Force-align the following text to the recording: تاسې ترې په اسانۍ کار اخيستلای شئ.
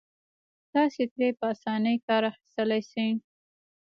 تاسې 0.73 1.03
ترې 1.13 1.27
په 1.39 1.45
اسانۍ 1.53 1.95
کار 2.07 2.21
اخيستلای 2.31 2.81
شئ. 2.91 3.09